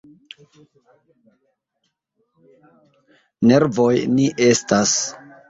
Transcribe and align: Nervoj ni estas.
Nervoj 3.51 3.93
ni 4.17 4.27
estas. 4.49 4.97